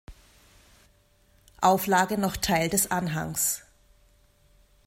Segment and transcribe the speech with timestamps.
[1.61, 3.61] Auflage noch Teil des Anhangs.